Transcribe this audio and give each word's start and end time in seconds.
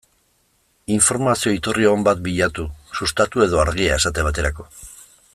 Informazio 0.93 1.51
iturri 1.57 1.85
on 1.89 2.05
bat 2.07 2.23
bilatu, 2.29 2.65
Sustatu 3.01 3.45
edo 3.49 3.61
Argia 3.65 3.99
esate 4.01 4.25
baterako. 4.29 4.67